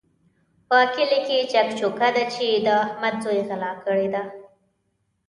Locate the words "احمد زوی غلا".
2.85-3.71